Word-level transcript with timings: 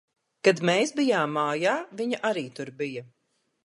Kad 0.47 0.61
mēs 0.69 0.93
bijām 1.01 1.37
mājā, 1.41 1.77
viņa 2.03 2.25
arī 2.35 2.47
tur 2.61 2.77
bija. 2.83 3.11